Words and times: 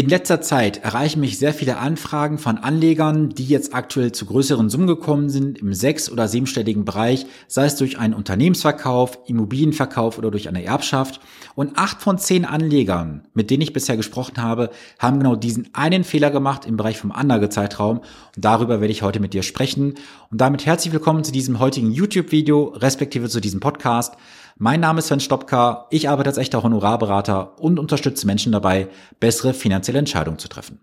In 0.00 0.08
letzter 0.08 0.40
Zeit 0.40 0.82
erreichen 0.82 1.20
mich 1.20 1.38
sehr 1.38 1.52
viele 1.52 1.76
Anfragen 1.76 2.38
von 2.38 2.56
Anlegern, 2.56 3.28
die 3.28 3.44
jetzt 3.44 3.74
aktuell 3.74 4.12
zu 4.12 4.24
größeren 4.24 4.70
Summen 4.70 4.86
gekommen 4.86 5.28
sind, 5.28 5.58
im 5.58 5.74
sechs- 5.74 6.10
oder 6.10 6.26
siebenstelligen 6.26 6.86
Bereich, 6.86 7.26
sei 7.48 7.66
es 7.66 7.76
durch 7.76 7.98
einen 7.98 8.14
Unternehmensverkauf, 8.14 9.18
Immobilienverkauf 9.26 10.16
oder 10.16 10.30
durch 10.30 10.48
eine 10.48 10.64
Erbschaft. 10.64 11.20
Und 11.54 11.76
acht 11.76 12.00
von 12.00 12.16
zehn 12.16 12.46
Anlegern, 12.46 13.28
mit 13.34 13.50
denen 13.50 13.60
ich 13.60 13.74
bisher 13.74 13.98
gesprochen 13.98 14.42
habe, 14.42 14.70
haben 14.98 15.18
genau 15.18 15.36
diesen 15.36 15.68
einen 15.74 16.04
Fehler 16.04 16.30
gemacht 16.30 16.64
im 16.64 16.78
Bereich 16.78 16.96
vom 16.96 17.12
Anlagezeitraum. 17.12 17.98
Und 17.98 18.04
darüber 18.42 18.80
werde 18.80 18.92
ich 18.92 19.02
heute 19.02 19.20
mit 19.20 19.34
dir 19.34 19.42
sprechen. 19.42 19.96
Und 20.30 20.40
damit 20.40 20.64
herzlich 20.64 20.94
willkommen 20.94 21.24
zu 21.24 21.32
diesem 21.32 21.58
heutigen 21.58 21.90
YouTube-Video, 21.90 22.72
respektive 22.74 23.28
zu 23.28 23.38
diesem 23.38 23.60
Podcast. 23.60 24.14
Mein 24.62 24.80
Name 24.80 24.98
ist 24.98 25.06
Sven 25.06 25.20
Stopka, 25.20 25.86
ich 25.88 26.10
arbeite 26.10 26.28
als 26.28 26.36
echter 26.36 26.62
Honorarberater 26.62 27.58
und 27.58 27.78
unterstütze 27.78 28.26
Menschen 28.26 28.52
dabei, 28.52 28.88
bessere 29.18 29.54
finanzielle 29.54 29.98
Entscheidungen 29.98 30.38
zu 30.38 30.48
treffen. 30.48 30.80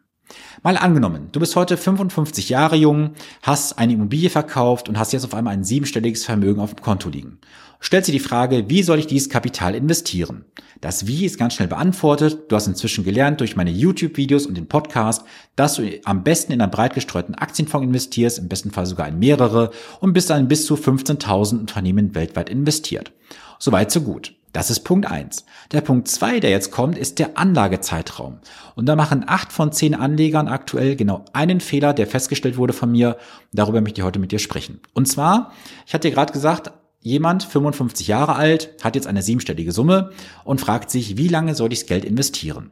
Mal 0.63 0.77
angenommen, 0.77 1.29
du 1.31 1.39
bist 1.39 1.55
heute 1.55 1.77
55 1.77 2.49
Jahre 2.49 2.75
jung, 2.75 3.11
hast 3.43 3.77
eine 3.77 3.93
Immobilie 3.93 4.31
verkauft 4.31 4.89
und 4.89 4.97
hast 4.97 5.13
jetzt 5.13 5.25
auf 5.25 5.35
einmal 5.35 5.53
ein 5.53 5.63
siebenstelliges 5.63 6.25
Vermögen 6.25 6.59
auf 6.59 6.73
dem 6.73 6.81
Konto 6.81 7.09
liegen. 7.09 7.37
Stellst 7.79 8.07
dir 8.07 8.13
die 8.13 8.19
Frage, 8.19 8.67
wie 8.67 8.81
soll 8.81 8.97
ich 8.97 9.05
dieses 9.05 9.29
Kapital 9.29 9.75
investieren? 9.75 10.45
Das 10.81 11.05
Wie 11.05 11.25
ist 11.25 11.37
ganz 11.37 11.53
schnell 11.53 11.67
beantwortet. 11.67 12.51
Du 12.51 12.55
hast 12.55 12.65
inzwischen 12.65 13.03
gelernt 13.03 13.41
durch 13.41 13.55
meine 13.55 13.69
YouTube-Videos 13.69 14.47
und 14.47 14.57
den 14.57 14.67
Podcast, 14.67 15.23
dass 15.55 15.75
du 15.75 15.83
am 16.03 16.23
besten 16.23 16.51
in 16.51 16.61
einen 16.61 16.71
breit 16.71 16.95
gestreuten 16.95 17.35
Aktienfonds 17.35 17.85
investierst, 17.85 18.39
im 18.39 18.47
besten 18.47 18.71
Fall 18.71 18.87
sogar 18.87 19.07
in 19.07 19.19
mehrere 19.19 19.69
und 19.99 20.13
bist 20.13 20.31
dann 20.31 20.47
bis 20.47 20.65
zu 20.65 20.73
15.000 20.73 21.59
Unternehmen 21.59 22.15
weltweit 22.15 22.49
investiert. 22.49 23.11
Soweit, 23.59 23.91
so 23.91 24.01
gut. 24.01 24.33
Das 24.53 24.71
ist 24.71 24.79
Punkt 24.79 25.05
eins. 25.05 25.45
Der 25.71 25.81
Punkt 25.81 26.07
zwei, 26.07 26.39
der 26.39 26.49
jetzt 26.49 26.71
kommt, 26.71 26.97
ist 26.97 27.19
der 27.19 27.37
Anlagezeitraum. 27.37 28.39
Und 28.75 28.87
da 28.87 28.95
machen 28.95 29.23
acht 29.27 29.51
von 29.51 29.71
zehn 29.71 29.93
Anlegern 29.93 30.47
aktuell 30.47 30.95
genau 30.95 31.25
einen 31.33 31.59
Fehler, 31.59 31.93
der 31.93 32.07
festgestellt 32.07 32.57
wurde 32.57 32.73
von 32.73 32.91
mir. 32.91 33.17
Darüber 33.53 33.81
möchte 33.81 34.01
ich 34.01 34.05
heute 34.05 34.19
mit 34.19 34.31
dir 34.31 34.39
sprechen. 34.39 34.79
Und 34.93 35.07
zwar, 35.07 35.51
ich 35.85 35.93
hatte 35.93 36.07
dir 36.07 36.15
gerade 36.15 36.33
gesagt, 36.33 36.71
jemand, 37.01 37.43
55 37.43 38.07
Jahre 38.07 38.35
alt, 38.35 38.73
hat 38.83 38.95
jetzt 38.95 39.05
eine 39.05 39.21
siebenstellige 39.21 39.71
Summe 39.71 40.11
und 40.43 40.59
fragt 40.59 40.89
sich, 40.89 41.17
wie 41.17 41.27
lange 41.27 41.53
soll 41.53 41.71
ich 41.71 41.81
das 41.81 41.87
Geld 41.87 42.03
investieren? 42.03 42.71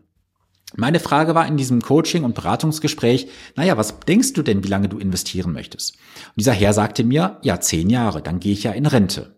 Meine 0.76 1.00
Frage 1.00 1.36
war 1.36 1.48
in 1.48 1.58
diesem 1.58 1.82
Coaching- 1.82 2.24
und 2.24 2.36
Beratungsgespräch, 2.36 3.28
naja, 3.56 3.78
was 3.78 4.00
denkst 4.00 4.34
du 4.34 4.42
denn, 4.42 4.64
wie 4.64 4.70
lange 4.70 4.90
du 4.90 4.98
investieren 4.98 5.54
möchtest? 5.54 5.96
Und 5.96 6.38
dieser 6.38 6.54
Herr 6.54 6.74
sagte 6.74 7.04
mir, 7.04 7.38
ja, 7.44 7.60
zehn 7.62 7.90
Jahre, 7.90 8.22
dann 8.22 8.40
gehe 8.40 8.54
ich 8.54 8.64
ja 8.64 8.72
in 8.72 8.88
Rente. 8.88 9.35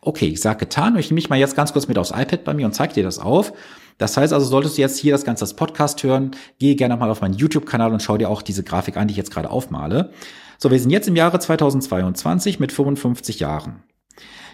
Okay, 0.00 0.26
ich 0.26 0.40
sage 0.40 0.60
getan. 0.60 0.96
Ich 0.96 1.06
nehme 1.06 1.16
mich 1.16 1.30
mal 1.30 1.38
jetzt 1.38 1.56
ganz 1.56 1.72
kurz 1.72 1.88
mit 1.88 1.98
aufs 1.98 2.10
iPad 2.10 2.44
bei 2.44 2.54
mir 2.54 2.66
und 2.66 2.74
zeige 2.74 2.94
dir 2.94 3.02
das 3.02 3.18
auf. 3.18 3.52
Das 3.98 4.16
heißt 4.16 4.32
also, 4.32 4.46
solltest 4.46 4.76
du 4.76 4.82
jetzt 4.82 4.98
hier 4.98 5.12
das 5.12 5.24
Ganze 5.24 5.44
als 5.44 5.54
Podcast 5.54 6.02
hören, 6.02 6.32
gehe 6.58 6.74
gerne 6.74 6.96
mal 6.96 7.10
auf 7.10 7.20
meinen 7.20 7.34
YouTube-Kanal 7.34 7.92
und 7.92 8.02
schau 8.02 8.16
dir 8.16 8.28
auch 8.28 8.42
diese 8.42 8.64
Grafik 8.64 8.96
an, 8.96 9.08
die 9.08 9.12
ich 9.12 9.18
jetzt 9.18 9.30
gerade 9.30 9.50
aufmale. 9.50 10.10
So, 10.58 10.70
wir 10.70 10.80
sind 10.80 10.90
jetzt 10.90 11.08
im 11.08 11.16
Jahre 11.16 11.38
2022 11.38 12.58
mit 12.58 12.72
55 12.72 13.40
Jahren. 13.40 13.82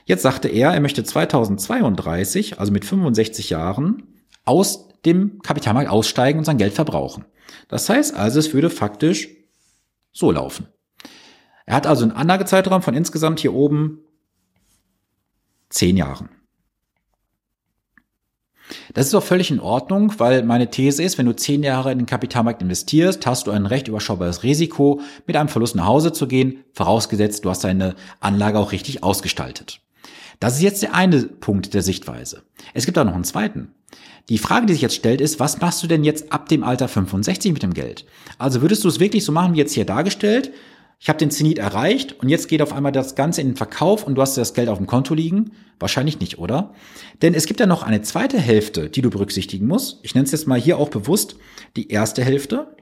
Jetzt 0.04 0.22
sagte 0.22 0.48
er, 0.48 0.72
er 0.72 0.80
möchte 0.80 1.04
2032, 1.04 2.58
also 2.58 2.72
mit 2.72 2.84
65 2.84 3.50
Jahren, 3.50 4.02
aus 4.44 4.88
dem 5.04 5.40
Kapitalmarkt 5.42 5.90
aussteigen 5.90 6.38
und 6.38 6.44
sein 6.44 6.58
Geld 6.58 6.74
verbrauchen. 6.74 7.24
Das 7.68 7.88
heißt 7.88 8.14
also, 8.14 8.38
es 8.38 8.52
würde 8.52 8.70
faktisch 8.70 9.28
so 10.12 10.30
laufen. 10.30 10.68
Er 11.66 11.76
hat 11.76 11.86
also 11.86 12.02
einen 12.02 12.12
Anlagezeitraum 12.12 12.82
von 12.82 12.94
insgesamt 12.94 13.40
hier 13.40 13.54
oben 13.54 14.00
zehn 15.70 15.96
Jahren. 15.96 16.28
Das 18.94 19.06
ist 19.06 19.14
auch 19.14 19.22
völlig 19.22 19.50
in 19.50 19.60
Ordnung, 19.60 20.12
weil 20.18 20.42
meine 20.44 20.70
These 20.70 21.02
ist, 21.02 21.18
wenn 21.18 21.26
du 21.26 21.34
zehn 21.34 21.62
Jahre 21.62 21.90
in 21.92 21.98
den 21.98 22.06
Kapitalmarkt 22.06 22.62
investierst, 22.62 23.26
hast 23.26 23.46
du 23.46 23.50
ein 23.50 23.66
recht 23.66 23.88
überschaubares 23.88 24.42
Risiko, 24.42 25.00
mit 25.26 25.36
einem 25.36 25.48
Verlust 25.48 25.74
nach 25.74 25.86
Hause 25.86 26.12
zu 26.12 26.28
gehen, 26.28 26.64
vorausgesetzt, 26.72 27.44
du 27.44 27.50
hast 27.50 27.64
deine 27.64 27.94
Anlage 28.20 28.58
auch 28.58 28.72
richtig 28.72 29.02
ausgestaltet. 29.02 29.80
Das 30.38 30.56
ist 30.56 30.62
jetzt 30.62 30.82
der 30.82 30.94
eine 30.94 31.22
Punkt 31.22 31.74
der 31.74 31.82
Sichtweise. 31.82 32.42
Es 32.72 32.86
gibt 32.86 32.98
auch 32.98 33.04
noch 33.04 33.14
einen 33.14 33.24
zweiten. 33.24 33.74
Die 34.28 34.38
Frage, 34.38 34.66
die 34.66 34.72
sich 34.72 34.82
jetzt 34.82 34.94
stellt, 34.94 35.20
ist, 35.20 35.40
was 35.40 35.60
machst 35.60 35.82
du 35.82 35.86
denn 35.86 36.04
jetzt 36.04 36.32
ab 36.32 36.48
dem 36.48 36.62
Alter 36.62 36.88
65 36.88 37.52
mit 37.52 37.62
dem 37.62 37.74
Geld? 37.74 38.06
Also 38.38 38.62
würdest 38.62 38.84
du 38.84 38.88
es 38.88 39.00
wirklich 39.00 39.24
so 39.24 39.32
machen, 39.32 39.54
wie 39.54 39.58
jetzt 39.58 39.74
hier 39.74 39.84
dargestellt? 39.84 40.52
Ich 41.02 41.08
habe 41.08 41.18
den 41.18 41.30
Zenit 41.30 41.58
erreicht 41.58 42.20
und 42.20 42.28
jetzt 42.28 42.48
geht 42.48 42.60
auf 42.60 42.74
einmal 42.74 42.92
das 42.92 43.14
Ganze 43.14 43.40
in 43.40 43.48
den 43.48 43.56
Verkauf 43.56 44.04
und 44.04 44.16
du 44.16 44.22
hast 44.22 44.36
das 44.36 44.52
Geld 44.52 44.68
auf 44.68 44.76
dem 44.76 44.86
Konto 44.86 45.14
liegen? 45.14 45.52
Wahrscheinlich 45.78 46.20
nicht, 46.20 46.38
oder? 46.38 46.74
Denn 47.22 47.32
es 47.32 47.46
gibt 47.46 47.58
ja 47.58 47.64
noch 47.64 47.82
eine 47.82 48.02
zweite 48.02 48.38
Hälfte, 48.38 48.90
die 48.90 49.00
du 49.00 49.08
berücksichtigen 49.08 49.66
musst. 49.66 50.00
Ich 50.02 50.14
nenne 50.14 50.26
es 50.26 50.32
jetzt 50.32 50.46
mal 50.46 50.60
hier 50.60 50.76
auch 50.76 50.90
bewusst 50.90 51.36
die 51.74 51.88
erste 51.88 52.22
Hälfte. 52.22 52.76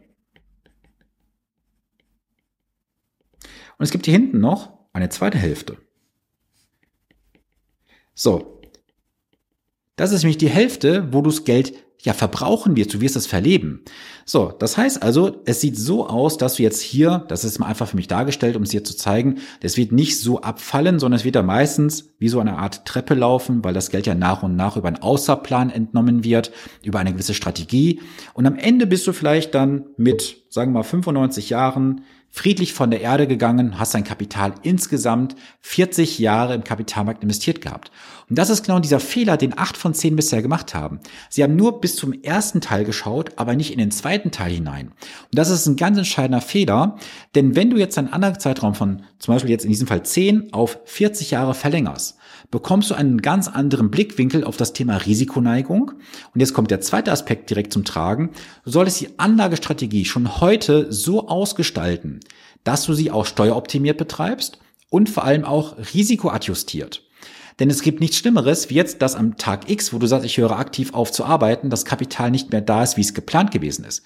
Und 3.79 3.85
es 3.85 3.93
gibt 3.93 4.07
hier 4.07 4.15
hinten 4.15 4.41
noch 4.41 4.73
eine 4.93 5.11
zweite 5.11 5.39
Hälfte. 5.39 5.79
So. 8.15 8.61
Das 9.95 10.11
ist 10.11 10.25
nämlich 10.25 10.39
die 10.39 10.49
Hälfte, 10.49 11.13
wo 11.13 11.23
du 11.23 11.31
das 11.31 11.45
Geld 11.45 11.73
ja 12.01 12.13
verbrauchen 12.13 12.77
wirst, 12.77 12.95
du 12.95 13.01
wirst 13.01 13.17
es 13.17 13.27
verleben. 13.27 13.83
So, 14.25 14.53
das 14.57 14.77
heißt 14.77 15.03
also, 15.03 15.43
es 15.47 15.61
sieht 15.61 15.77
so 15.77 16.07
aus, 16.07 16.37
dass 16.37 16.55
du 16.55 16.63
jetzt 16.63 16.81
hier, 16.81 17.25
das 17.29 17.45
ist 17.45 17.59
mal 17.59 17.67
einfach 17.67 17.89
für 17.89 17.97
mich 17.97 18.07
dargestellt, 18.07 18.57
um 18.57 18.63
es 18.63 18.71
dir 18.71 18.85
zu 18.85 18.97
zeigen, 18.97 19.39
das 19.61 19.77
wird 19.77 19.91
nicht 19.91 20.21
so 20.21 20.41
abfallen, 20.41 20.99
sondern 21.01 21.19
es 21.19 21.25
wird 21.25 21.35
da 21.35 21.43
meistens 21.43 22.11
wie 22.19 22.29
so 22.29 22.39
eine 22.39 22.59
Art 22.59 22.85
Treppe 22.85 23.15
laufen, 23.15 23.65
weil 23.65 23.75
das 23.75 23.91
Geld 23.91 24.07
ja 24.07 24.15
nach 24.15 24.43
und 24.43 24.55
nach 24.55 24.77
über 24.77 24.89
einen 24.89 25.03
Außerplan 25.03 25.71
entnommen 25.71 26.23
wird, 26.23 26.53
über 26.85 27.01
eine 27.01 27.13
gewisse 27.13 27.35
Strategie. 27.35 28.01
Und 28.35 28.47
am 28.47 28.57
Ende 28.57 28.87
bist 28.87 29.07
du 29.07 29.13
vielleicht 29.13 29.55
dann 29.55 29.87
mit, 29.97 30.45
sagen 30.51 30.73
wir 30.73 30.81
mal, 30.81 30.85
95 30.85 31.51
Jahren 31.51 32.03
friedlich 32.31 32.73
von 32.73 32.91
der 32.91 33.01
Erde 33.01 33.27
gegangen, 33.27 33.79
hast 33.79 33.95
dein 33.95 34.05
Kapital 34.05 34.55
insgesamt 34.63 35.35
40 35.61 36.19
Jahre 36.19 36.55
im 36.55 36.65
Kapitalmarkt 36.65 37.23
investiert 37.23 37.61
gehabt. 37.61 37.91
Und 38.29 38.39
das 38.39 38.51
ist 38.51 38.65
genau 38.65 38.79
dieser 38.79 39.01
Fehler, 39.01 39.37
den 39.37 39.59
acht 39.59 39.77
von 39.77 39.95
zehn 39.95 40.15
bisher 40.15 40.43
gemacht 40.43 40.75
haben. 40.75 41.01
Sie 41.31 41.43
haben 41.43 41.57
nur 41.57 41.81
bis 41.81 41.97
zum 41.97 42.13
ersten 42.13 42.61
Teil 42.61 42.85
geschaut, 42.85 43.33
aber 43.37 43.57
nicht 43.57 43.73
in 43.73 43.79
den 43.79 43.91
zweiten 43.91 44.31
Teil 44.31 44.53
hinein. 44.53 44.89
Und 44.89 45.39
das 45.39 45.51
ist 45.51 45.67
ein 45.67 45.77
ganz 45.77 45.97
entscheidender 45.97 46.43
Fehler, 46.43 46.97
denn 47.35 47.57
wenn 47.57 47.71
du 47.71 47.77
jetzt 47.77 47.97
einen 47.99 48.13
anderen 48.13 48.39
Zeitraum 48.39 48.75
von 48.75 49.03
zum 49.19 49.35
Beispiel 49.35 49.51
jetzt 49.51 49.65
in 49.65 49.71
diesem 49.71 49.87
Fall 49.87 50.03
10 50.03 50.53
auf 50.53 50.79
40 50.85 51.31
Jahre 51.31 51.55
verlängerst, 51.55 52.19
bekommst 52.51 52.91
du 52.91 52.95
einen 52.95 53.21
ganz 53.21 53.49
anderen 53.49 53.91
Blickwinkel 53.91 54.45
auf 54.45 54.57
das 54.57 54.73
Thema 54.73 54.97
Risikoneigung. 54.97 55.93
Und 56.35 56.41
jetzt 56.41 56.55
kommt 56.55 56.71
der 56.71 56.81
zweite 56.81 57.13
Aspekt 57.13 57.51
direkt 57.51 57.73
zum 57.73 57.85
Tragen. 57.85 58.31
Du 58.65 58.71
solltest 58.71 59.01
die 59.01 59.19
Anlagestrategie 59.19 60.05
schon 60.05 60.41
heute 60.41 60.93
so 60.93 61.29
ausgestalten, 61.29 62.18
dass 62.69 62.85
du 62.85 62.93
sie 62.93 63.11
auch 63.11 63.25
steueroptimiert 63.25 63.97
betreibst 63.97 64.59
und 64.91 65.09
vor 65.09 65.25
allem 65.25 65.47
auch 65.47 65.77
risikoadjustiert. 65.95 67.03
Denn 67.61 67.71
es 67.71 67.81
gibt 67.81 68.01
nichts 68.01 68.19
Schlimmeres, 68.19 68.69
wie 68.69 68.75
jetzt, 68.75 69.01
dass 69.01 69.17
am 69.17 69.39
Tag 69.39 69.71
X, 69.71 69.95
wo 69.95 69.99
du 69.99 70.07
sagst, 70.07 70.27
ich 70.27 70.37
höre 70.37 70.59
aktiv 70.59 70.93
auf 70.93 71.11
zu 71.11 71.25
arbeiten, 71.25 71.71
das 71.71 71.87
Kapital 71.87 72.31
nicht 72.31 72.53
mehr 72.53 72.61
da 72.61 72.83
ist, 72.83 72.99
wie 72.99 73.01
es 73.01 73.15
geplant 73.15 73.53
gewesen 73.53 73.87
ist. 73.87 74.03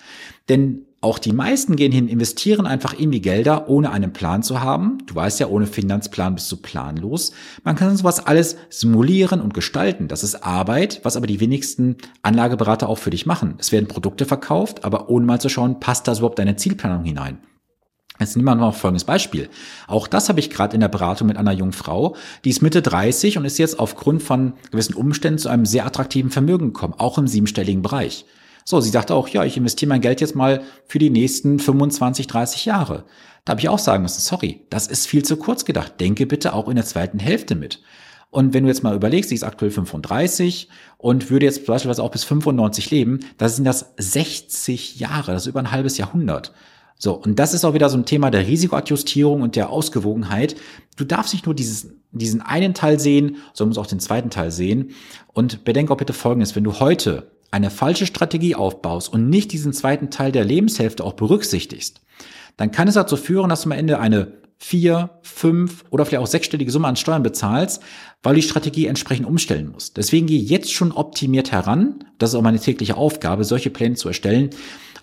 Denn 0.49 0.87
auch 1.01 1.19
die 1.19 1.33
meisten 1.33 1.75
gehen 1.75 1.91
hin, 1.91 2.07
investieren 2.07 2.65
einfach 2.65 2.95
in 2.95 3.11
die 3.11 3.21
Gelder, 3.21 3.69
ohne 3.69 3.91
einen 3.91 4.13
Plan 4.13 4.45
zu 4.45 4.61
haben. 4.61 4.99
Du 5.07 5.17
weißt 5.17 5.41
ja, 5.41 5.49
ohne 5.49 5.67
Finanzplan 5.67 6.37
bist 6.37 6.53
du 6.53 6.57
planlos. 6.57 7.33
Man 7.65 7.75
kann 7.75 7.97
sowas 7.97 8.25
alles 8.25 8.57
simulieren 8.71 9.41
und 9.41 9.55
gestalten. 9.55 10.07
Das 10.07 10.23
ist 10.23 10.37
Arbeit, 10.37 11.01
was 11.03 11.17
aber 11.17 11.27
die 11.27 11.41
wenigsten 11.41 11.97
Anlageberater 12.23 12.89
auch 12.89 12.99
für 12.99 13.11
dich 13.11 13.27
machen. 13.27 13.57
Es 13.59 13.73
werden 13.73 13.89
Produkte 13.89 14.25
verkauft, 14.25 14.85
aber 14.85 15.11
ohne 15.11 15.27
mal 15.27 15.41
zu 15.41 15.49
schauen, 15.49 15.81
passt 15.81 16.07
das 16.07 16.19
überhaupt 16.19 16.39
deine 16.39 16.55
Zielplanung 16.55 17.03
hinein. 17.03 17.39
Jetzt 18.23 18.37
nehmen 18.37 18.49
wir 18.49 18.55
mal 18.55 18.73
folgendes 18.73 19.05
Beispiel. 19.05 19.49
Auch 19.87 20.07
das 20.07 20.29
habe 20.29 20.41
ich 20.41 20.51
gerade 20.51 20.75
in 20.75 20.81
der 20.81 20.89
Beratung 20.89 21.29
mit 21.29 21.37
einer 21.37 21.53
jungen 21.53 21.73
Frau, 21.73 22.17
die 22.45 22.51
ist 22.51 22.63
Mitte 22.63 22.83
30 22.83 23.39
und 23.39 23.45
ist 23.45 23.59
jetzt 23.59 23.79
aufgrund 23.79 24.23
von 24.23 24.55
gewissen 24.71 24.95
Umständen 24.95 25.39
zu 25.39 25.49
einem 25.49 25.67
sehr 25.67 25.87
attraktiven 25.87 26.31
Vermögen 26.31 26.73
gekommen, 26.73 26.95
auch 26.97 27.19
im 27.19 27.27
siebenstelligen 27.27 27.83
Bereich. 27.83 28.25
So, 28.65 28.81
sie 28.81 28.91
sagte 28.91 29.15
auch, 29.15 29.29
ja, 29.29 29.45
ich 29.45 29.57
investiere 29.57 29.89
mein 29.89 30.01
Geld 30.01 30.21
jetzt 30.21 30.37
mal 30.37 30.63
für 30.87 30.99
die 30.99 31.11
nächsten 31.11 31.59
25, 31.59 32.27
30 32.27 32.65
Jahre. 32.65 33.05
Da 33.45 33.53
habe 33.53 33.61
ich 33.61 33.69
auch 33.69 33.79
sagen 33.79 34.03
müssen, 34.03 34.21
sorry, 34.21 34.67
das 34.71 34.87
ist 34.87 35.07
viel 35.09 35.25
zu 35.25 35.37
kurz 35.37 35.65
gedacht. 35.65 36.01
Denke 36.01 36.27
bitte 36.27 36.53
auch 36.53 36.69
in 36.69 36.77
der 36.77 36.85
zweiten 36.85 37.19
Hälfte 37.19 37.57
mit. 37.57 37.83
Und 38.31 38.55
wenn 38.55 38.63
du 38.65 38.71
jetzt 38.71 38.83
mal 38.83 38.95
überlegst, 38.95 39.29
sie 39.29 39.35
ist 39.35 39.43
aktuell 39.43 39.71
35 39.71 40.69
und 40.97 41.29
würde 41.29 41.45
jetzt 41.45 41.67
beispielsweise 41.67 42.03
auch 42.03 42.11
bis 42.11 42.25
95 42.25 42.91
leben, 42.91 43.21
da 43.37 43.49
sind 43.49 43.65
das 43.65 43.93
60 43.99 44.99
Jahre, 44.99 45.33
das 45.33 45.43
ist 45.43 45.49
über 45.49 45.61
ein 45.61 45.71
halbes 45.71 45.99
Jahrhundert. 45.99 46.53
So, 47.05 47.15
und 47.15 47.41
das 47.41 47.53
ist 47.53 47.65
auch 47.65 47.75
wieder 47.75 47.91
so 47.91 47.97
ein 47.97 48.05
Thema 48.05 48.31
der 48.31 48.47
Risikoadjustierung 48.47 49.43
und 49.43 49.57
der 49.57 49.71
Ausgewogenheit. 49.71 50.55
Du 50.97 51.05
darfst 51.05 51.33
nicht 51.33 51.47
nur 51.47 51.55
dieses, 51.55 51.89
diesen 52.13 52.43
einen 52.43 52.75
Teil 52.75 53.01
sehen, 53.01 53.39
sondern 53.55 53.71
musst 53.71 53.81
auch 53.81 53.89
den 53.89 53.99
zweiten 53.99 54.31
Teil 54.31 54.53
sehen. 54.53 54.93
Und 55.33 55.65
bedenke 55.65 55.93
auch 55.93 55.97
bitte 55.97 56.13
Folgendes, 56.13 56.55
wenn 56.55 56.63
du 56.63 56.79
heute 56.79 57.33
eine 57.51 57.71
falsche 57.71 58.07
Strategie 58.07 58.55
aufbaust 58.55 59.13
und 59.13 59.29
nicht 59.29 59.51
diesen 59.51 59.73
zweiten 59.73 60.11
Teil 60.11 60.31
der 60.31 60.45
Lebenshälfte 60.45 61.03
auch 61.03 61.15
berücksichtigst, 61.15 62.03
dann 62.57 62.71
kann 62.71 62.87
es 62.87 62.95
dazu 62.95 63.17
führen, 63.17 63.49
dass 63.49 63.63
du 63.63 63.71
am 63.71 63.73
Ende 63.77 63.99
eine 63.99 64.35
vier, 64.59 65.11
fünf 65.23 65.85
oder 65.91 66.07
vielleicht 66.07 66.23
auch 66.23 66.29
sechsstellige 66.29 66.71
Summe 66.71 66.87
an 66.87 66.95
Steuern 66.95 67.25
bezahlst, 67.25 67.83
weil 68.23 68.35
du 68.35 68.43
die 68.43 68.47
Strategie 68.47 68.87
entsprechend 68.87 69.27
umstellen 69.27 69.73
musst. 69.73 69.97
Deswegen 69.97 70.29
gehe 70.29 70.41
jetzt 70.41 70.73
schon 70.73 70.93
optimiert 70.93 71.51
heran. 71.51 72.05
Das 72.19 72.31
ist 72.31 72.37
auch 72.37 72.43
meine 72.43 72.61
tägliche 72.61 72.97
Aufgabe, 72.97 73.43
solche 73.43 73.71
Pläne 73.71 73.97
zu 73.97 74.07
erstellen. 74.07 74.51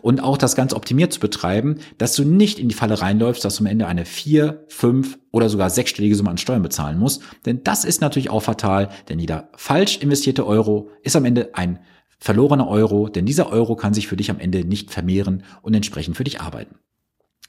Und 0.01 0.21
auch 0.21 0.37
das 0.37 0.55
Ganze 0.55 0.75
optimiert 0.75 1.13
zu 1.13 1.19
betreiben, 1.19 1.79
dass 1.97 2.15
du 2.15 2.23
nicht 2.23 2.59
in 2.59 2.69
die 2.69 2.75
Falle 2.75 3.01
reinläufst, 3.01 3.43
dass 3.43 3.57
du 3.57 3.63
am 3.63 3.67
Ende 3.67 3.87
eine 3.87 4.05
vier, 4.05 4.65
fünf 4.67 5.19
oder 5.31 5.49
sogar 5.49 5.69
sechsstellige 5.69 6.15
Summe 6.15 6.29
an 6.29 6.37
Steuern 6.37 6.61
bezahlen 6.61 6.99
musst. 6.99 7.21
Denn 7.45 7.63
das 7.63 7.85
ist 7.85 8.01
natürlich 8.01 8.29
auch 8.29 8.43
fatal, 8.43 8.89
denn 9.09 9.19
jeder 9.19 9.49
falsch 9.55 9.97
investierte 9.97 10.45
Euro 10.45 10.89
ist 11.03 11.15
am 11.15 11.25
Ende 11.25 11.51
ein 11.53 11.79
verlorener 12.19 12.67
Euro, 12.67 13.07
denn 13.07 13.25
dieser 13.25 13.49
Euro 13.51 13.75
kann 13.75 13.93
sich 13.93 14.07
für 14.07 14.17
dich 14.17 14.29
am 14.29 14.39
Ende 14.39 14.65
nicht 14.65 14.91
vermehren 14.91 15.43
und 15.61 15.73
entsprechend 15.73 16.17
für 16.17 16.25
dich 16.25 16.41
arbeiten. 16.41 16.75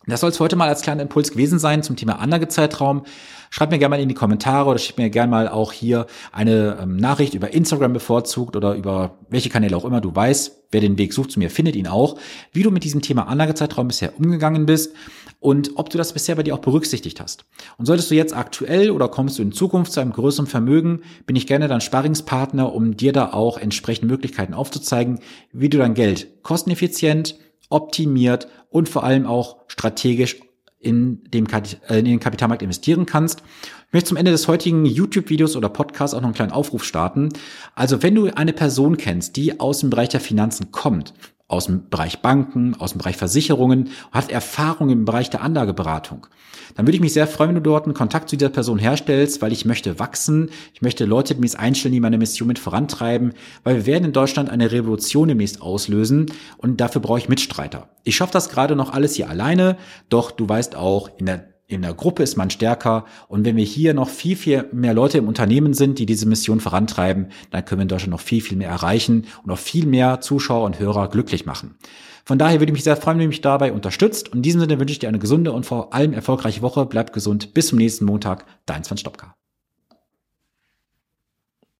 Das 0.07 0.21
soll 0.21 0.31
es 0.31 0.41
heute 0.41 0.57
mal 0.57 0.69
als 0.69 0.81
kleiner 0.81 1.03
Impuls 1.03 1.31
gewesen 1.31 1.59
sein 1.59 1.83
zum 1.83 1.95
Thema 1.95 2.21
Anlagezeitraum. 2.21 3.05
Schreibt 3.51 3.71
mir 3.71 3.79
gerne 3.79 3.97
mal 3.97 4.03
in 4.03 4.09
die 4.09 4.15
Kommentare 4.15 4.71
oder 4.71 4.79
schickt 4.79 4.99
mir 4.99 5.11
gerne 5.11 5.31
mal 5.31 5.49
auch 5.49 5.73
hier 5.73 6.07
eine 6.33 6.79
ähm, 6.81 6.97
Nachricht 6.97 7.35
über 7.35 7.53
Instagram 7.53 7.93
bevorzugt 7.93 8.57
oder 8.57 8.75
über 8.75 9.19
welche 9.29 9.51
Kanäle 9.51 9.77
auch 9.77 9.85
immer 9.85 10.01
du 10.01 10.15
weißt. 10.15 10.69
Wer 10.71 10.81
den 10.81 10.97
Weg 10.97 11.13
sucht 11.13 11.33
zu 11.33 11.39
mir, 11.39 11.51
findet 11.51 11.77
ihn 11.77 11.87
auch. 11.87 12.17
Wie 12.53 12.63
du 12.63 12.71
mit 12.71 12.85
diesem 12.85 13.03
Thema 13.03 13.27
Anlagezeitraum 13.27 13.89
bisher 13.89 14.19
umgegangen 14.19 14.65
bist 14.67 14.95
und 15.39 15.73
ob 15.75 15.91
du 15.91 15.99
das 15.99 16.15
bisher 16.15 16.37
bei 16.37 16.45
dir 16.45 16.55
auch 16.55 16.61
berücksichtigt 16.61 17.21
hast. 17.21 17.45
Und 17.77 17.85
solltest 17.85 18.11
du 18.11 18.15
jetzt 18.15 18.35
aktuell 18.35 18.91
oder 18.91 19.09
kommst 19.09 19.39
du 19.39 19.43
in 19.43 19.53
Zukunft 19.53 19.93
zu 19.93 20.01
einem 20.01 20.13
größeren 20.13 20.47
Vermögen, 20.47 21.03
bin 21.27 21.37
ich 21.37 21.47
gerne 21.47 21.69
dein 21.69 21.81
Sparringspartner, 21.81 22.73
um 22.73 22.97
dir 22.97 23.13
da 23.13 23.33
auch 23.33 23.59
entsprechende 23.59 24.07
Möglichkeiten 24.07 24.55
aufzuzeigen, 24.55 25.19
wie 25.53 25.69
du 25.69 25.77
dein 25.77 25.95
Geld 25.95 26.43
kosteneffizient 26.43 27.37
optimiert 27.71 28.49
und 28.69 28.89
vor 28.89 29.05
allem 29.05 29.27
auch 29.27 29.57
strategisch 29.69 30.37
in, 30.79 31.25
dem, 31.25 31.47
äh, 31.47 31.99
in 31.99 32.05
den 32.05 32.21
Kapitalmarkt 32.21 32.63
investieren 32.63 33.07
kannst. 33.07 33.43
Ich 33.87 33.93
möchte 33.93 34.09
zum 34.09 34.17
Ende 34.17 34.31
des 34.31 34.49
heutigen 34.49 34.87
YouTube-Videos 34.87 35.57
oder 35.57 35.69
Podcasts 35.69 36.15
auch 36.15 36.21
noch 36.21 36.29
einen 36.29 36.35
kleinen 36.35 36.53
Aufruf 36.53 36.85
starten. 36.85 37.31
Also 37.75 38.03
wenn 38.03 38.15
du 38.15 38.27
eine 38.35 38.53
Person 38.53 38.97
kennst, 38.97 39.37
die 39.37 39.61
aus 39.61 39.81
dem 39.81 39.91
Bereich 39.91 40.09
der 40.09 40.21
Finanzen 40.21 40.71
kommt 40.71 41.15
aus 41.51 41.67
dem 41.67 41.89
Bereich 41.91 42.23
Banken, 42.23 42.77
aus 42.79 42.93
dem 42.93 42.99
Bereich 42.99 43.17
Versicherungen, 43.17 43.91
hat 44.13 44.31
Erfahrung 44.31 44.89
im 44.89 45.05
Bereich 45.05 45.31
der 45.31 45.43
Anlageberatung. 45.43 46.29
Dann 46.77 46.87
würde 46.87 46.95
ich 46.95 47.01
mich 47.01 47.13
sehr 47.13 47.27
freuen, 47.27 47.49
wenn 47.49 47.57
du 47.57 47.63
dort 47.63 47.87
einen 47.87 47.95
Kontakt 47.95 48.31
zu 48.31 48.37
dieser 48.37 48.51
Person 48.51 48.79
herstellst, 48.79 49.43
weil 49.43 49.53
ich 49.53 49.65
möchte 49.65 49.99
wachsen, 49.99 50.51
ich 50.73 50.81
möchte 50.81 51.05
Leute 51.05 51.35
demnächst 51.35 51.59
einstellen, 51.59 51.93
die 51.93 52.01
meine 52.01 52.19
Mission 52.19 52.47
mit 52.47 52.61
vorantreiben, 52.61 53.33
weil 53.65 53.75
wir 53.77 53.87
werden 53.87 54.05
in 54.05 54.13
Deutschland 54.13 54.49
eine 54.49 54.71
Revolution 54.71 55.27
demnächst 55.27 55.61
auslösen 55.61 56.27
und 56.57 56.81
dafür 56.81 57.01
brauche 57.01 57.19
ich 57.19 57.29
Mitstreiter. 57.29 57.89
Ich 58.05 58.15
schaffe 58.15 58.33
das 58.33 58.49
gerade 58.49 58.77
noch 58.77 58.93
alles 58.93 59.17
hier 59.17 59.29
alleine, 59.29 59.77
doch 60.09 60.31
du 60.31 60.49
weißt 60.49 60.77
auch, 60.77 61.11
in 61.19 61.27
der 61.27 61.51
in 61.71 61.83
der 61.83 61.95
Gruppe 61.95 62.23
ist 62.23 62.37
man 62.37 62.51
stärker. 62.51 63.05
Und 63.29 63.45
wenn 63.45 63.57
wir 63.57 63.65
hier 63.65 63.95
noch 63.95 64.09
viel, 64.09 64.37
viel 64.37 64.67
mehr 64.73 64.93
Leute 64.93 65.19
im 65.19 65.29
Unternehmen 65.29 65.73
sind, 65.73 65.99
die 65.99 66.07
diese 66.07 66.27
Mission 66.27 66.61
vorantreiben, 66.61 67.29
dann 67.51 67.65
können 67.65 67.79
wir 67.79 67.83
in 67.83 67.89
Deutschland 67.89 68.11
noch 68.11 68.21
viel, 68.21 68.41
viel 68.41 68.59
mehr 68.59 68.69
erreichen 68.69 69.27
und 69.39 69.47
noch 69.47 69.59
viel 69.59 69.87
mehr 69.87 70.21
Zuschauer 70.21 70.65
und 70.65 70.81
Hörer 70.81 71.09
glücklich 71.09 71.47
machen. 71.47 71.77
Von 72.25 72.39
daher 72.39 72.61
würde 72.61 72.71
ich 72.71 72.75
mich 72.75 72.85
sehr 72.85 72.97
freuen, 72.97 73.19
wenn 73.19 73.27
du 73.27 73.29
mich 73.29 73.41
dabei 73.41 73.73
unterstützt. 73.73 74.29
Und 74.29 74.39
in 74.39 74.43
diesem 74.43 74.61
Sinne 74.61 74.79
wünsche 74.79 74.93
ich 74.93 74.99
dir 74.99 75.09
eine 75.09 75.19
gesunde 75.19 75.53
und 75.53 75.65
vor 75.65 75.95
allem 75.95 76.13
erfolgreiche 76.13 76.63
Woche. 76.63 76.87
Bleib 76.87 77.13
gesund. 77.13 77.55
Bis 77.55 77.69
zum 77.69 77.79
nächsten 77.79 78.05
Montag. 78.05 78.45
Dein 78.67 78.85
Sven 78.85 78.99
Stopka. 78.99 79.40